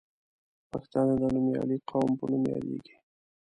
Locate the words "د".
1.21-1.23